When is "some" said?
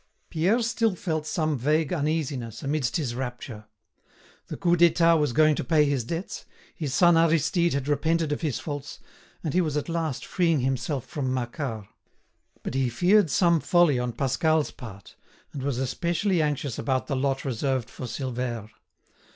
1.27-1.55, 13.29-13.59